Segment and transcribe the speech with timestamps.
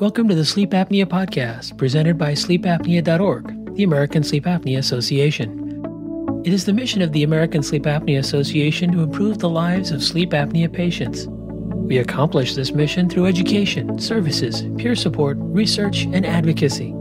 [0.00, 6.42] Welcome to the Sleep Apnea Podcast, presented by sleepapnea.org, the American Sleep Apnea Association.
[6.42, 10.02] It is the mission of the American Sleep Apnea Association to improve the lives of
[10.02, 11.26] sleep apnea patients.
[11.28, 16.92] We accomplish this mission through education, services, peer support, research, and advocacy.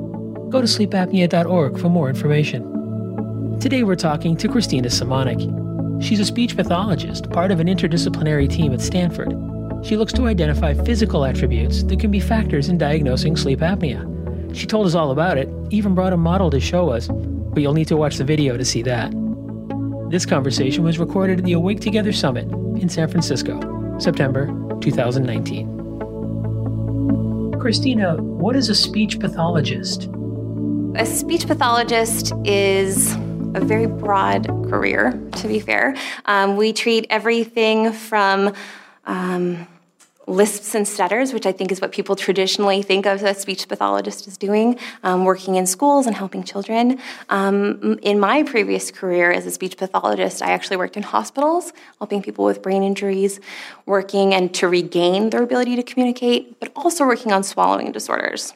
[0.50, 3.60] Go to sleepapnea.org for more information.
[3.62, 6.04] Today we're talking to Christina Simonik.
[6.04, 9.34] She's a speech pathologist, part of an interdisciplinary team at Stanford
[9.84, 14.06] she looks to identify physical attributes that can be factors in diagnosing sleep apnea.
[14.56, 17.74] She told us all about it, even brought a model to show us, but you'll
[17.74, 19.14] need to watch the video to see that.
[20.10, 22.46] This conversation was recorded at the Awake Together Summit
[22.82, 24.48] in San Francisco, September
[24.82, 25.80] 2019.
[27.60, 30.10] Christina, what is a speech pathologist?
[30.96, 33.14] A speech pathologist is
[33.54, 35.96] a very broad career, to be fair.
[36.26, 38.54] Um, we treat everything from
[39.06, 39.68] um,
[40.30, 44.28] lisps and stutters, which I think is what people traditionally think of a speech pathologist
[44.28, 47.00] as doing, um, working in schools and helping children.
[47.30, 52.22] Um, in my previous career as a speech pathologist, I actually worked in hospitals, helping
[52.22, 53.40] people with brain injuries,
[53.86, 58.54] working and to regain their ability to communicate, but also working on swallowing disorders.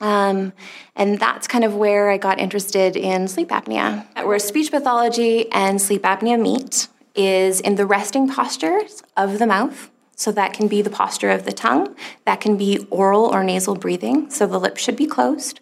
[0.00, 0.52] Um,
[0.96, 5.80] and that's kind of where I got interested in sleep apnea, where speech pathology and
[5.80, 9.90] sleep apnea meet is in the resting postures of the mouth.
[10.16, 13.74] So that can be the posture of the tongue, that can be oral or nasal
[13.74, 15.58] breathing, so the lips should be closed.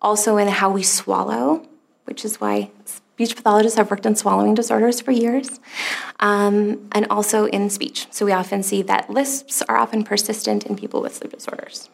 [0.00, 1.68] Also, in how we swallow,
[2.04, 5.60] which is why speech pathologists have worked on swallowing disorders for years,
[6.20, 8.06] um, and also in speech.
[8.10, 11.90] So we often see that lisps are often persistent in people with sleep disorders.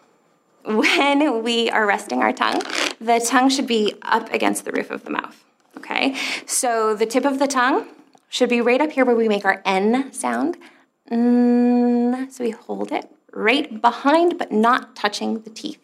[0.64, 2.62] When we are resting our tongue,
[3.00, 5.44] the tongue should be up against the roof of the mouth.
[5.76, 6.14] Okay,
[6.46, 7.86] so the tip of the tongue
[8.28, 10.56] should be right up here where we make our N sound.
[11.10, 15.80] Mm, so we hold it right behind, but not touching the teeth.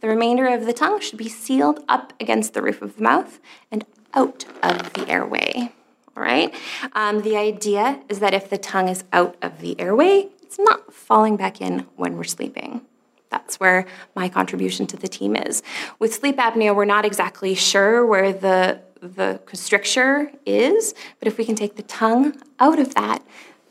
[0.00, 3.40] The remainder of the tongue should be sealed up against the roof of the mouth
[3.70, 3.84] and
[4.14, 5.72] out of the airway.
[6.16, 6.54] All right?
[6.92, 10.92] Um, the idea is that if the tongue is out of the airway, it's not
[10.92, 12.82] falling back in when we're sleeping.
[13.30, 13.86] That's where
[14.16, 15.62] my contribution to the team is.
[16.00, 21.44] With sleep apnea, we're not exactly sure where the the stricture is, but if we
[21.44, 23.22] can take the tongue out of that,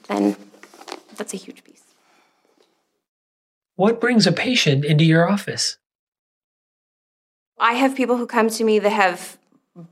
[0.08, 0.36] then
[1.16, 1.84] that's a huge piece.
[3.76, 5.78] What brings a patient into your office?
[7.60, 9.38] I have people who come to me that have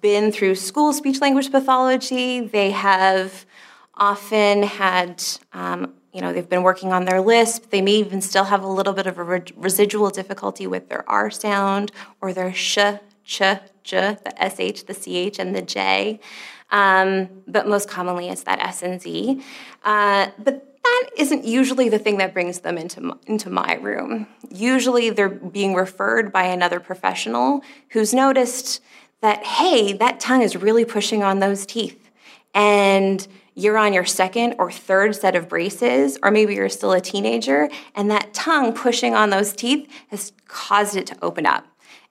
[0.02, 2.42] been through school speech language pathology.
[2.42, 3.46] They have
[3.96, 7.70] often had, um, you know, they've been working on their lisp.
[7.70, 11.10] They may even still have a little bit of a re- residual difficulty with their
[11.10, 12.80] R sound or their sh,
[13.28, 13.42] ch,
[13.84, 16.20] j, the sh, the ch, and the j.
[16.72, 19.44] Um, but most commonly it's that s and z.
[19.84, 24.28] Uh, but that isn't usually the thing that brings them into, into my room.
[24.50, 28.82] Usually they're being referred by another professional who's noticed
[29.22, 32.10] that, hey, that tongue is really pushing on those teeth.
[32.54, 37.02] And you're on your second or third set of braces, or maybe you're still a
[37.02, 41.66] teenager, and that tongue pushing on those teeth has caused it to open up.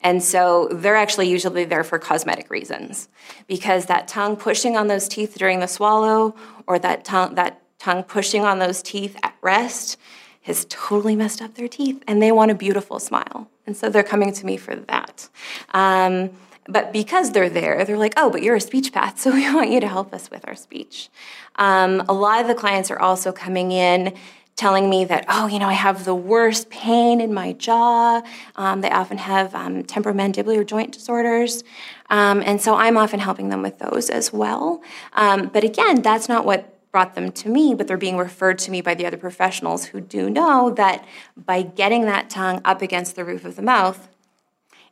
[0.07, 3.09] And so they're actually usually there for cosmetic reasons
[3.49, 6.37] because that tongue pushing on those teeth during the swallow
[6.69, 9.99] or that tongue, that tongue pushing on those teeth at rest
[10.43, 13.51] has totally messed up their teeth and they want a beautiful smile.
[13.67, 15.29] And so they're coming to me for that.
[15.75, 16.31] Um,
[16.69, 19.73] but because they're there, they're like, oh, but you're a speech path, so we want
[19.73, 21.09] you to help us with our speech.
[21.57, 24.15] Um, a lot of the clients are also coming in
[24.57, 28.23] telling me that, oh, you know, I have the worst pain in my jaw.
[28.57, 31.63] Um, they often have um, temporomandibular joint disorders.
[32.09, 34.83] Um, and so I'm often helping them with those as well.
[35.13, 38.71] Um, but again, that's not what brought them to me, but they're being referred to
[38.71, 41.05] me by the other professionals who do know that
[41.37, 44.09] by getting that tongue up against the roof of the mouth,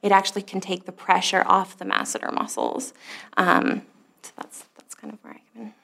[0.03, 2.93] it actually can take the pressure off the masseter muscles.
[3.39, 3.81] Um,
[4.21, 5.75] so that's, that's kind of where I come in.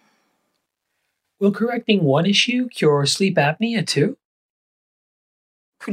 [1.41, 4.19] Will correcting one issue cure sleep apnea too?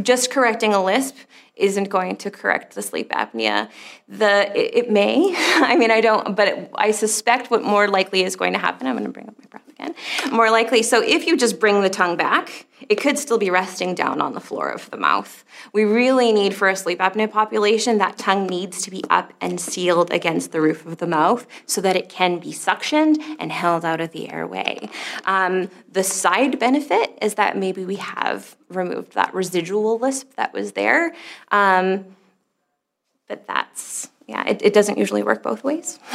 [0.02, 1.16] Just correcting a lisp
[1.56, 3.70] isn't going to correct the sleep apnea.
[4.10, 5.34] The it, it may.
[5.38, 8.86] I mean, I don't, but it, I suspect what more likely is going to happen.
[8.86, 9.96] I'm going to bring up my breath again.
[10.32, 10.84] More likely.
[10.84, 14.34] So if you just bring the tongue back, it could still be resting down on
[14.34, 15.44] the floor of the mouth.
[15.74, 19.60] We really need for a sleep apnea population that tongue needs to be up and
[19.60, 23.84] sealed against the roof of the mouth so that it can be suctioned and held
[23.84, 24.90] out of the airway.
[25.26, 30.74] Um, the side benefit is that maybe we have removed that residual lisp that was
[30.74, 31.14] there.
[31.52, 32.06] Um,
[33.28, 36.00] but that's, yeah, it, it doesn't usually work both ways.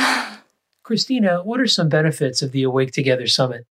[0.92, 3.64] Christina, what are some benefits of the Awake Together Summit?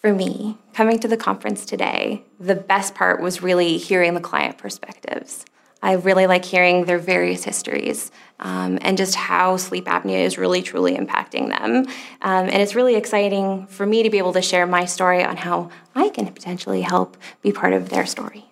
[0.00, 4.58] For me, coming to the conference today, the best part was really hearing the client
[4.58, 5.44] perspectives.
[5.80, 10.60] I really like hearing their various histories um, and just how sleep apnea is really
[10.60, 11.86] truly impacting them.
[12.20, 15.36] Um, and it's really exciting for me to be able to share my story on
[15.36, 18.44] how I can potentially help be part of their story.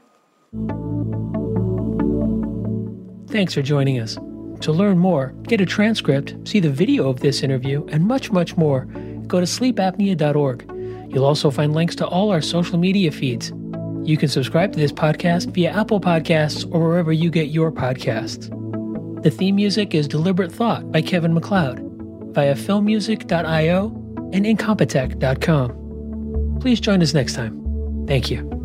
[3.28, 4.16] Thanks for joining us.
[4.60, 8.56] To learn more, get a transcript, see the video of this interview, and much, much
[8.56, 8.84] more,
[9.26, 10.70] go to sleepapnea.org.
[11.12, 13.52] You'll also find links to all our social media feeds.
[14.04, 18.52] You can subscribe to this podcast via Apple Podcasts or wherever you get your podcasts.
[19.22, 21.80] The theme music is Deliberate Thought by Kevin MacLeod
[22.34, 23.86] via filmmusic.io
[24.32, 26.58] and incompetech.com.
[26.60, 28.04] Please join us next time.
[28.06, 28.57] Thank you.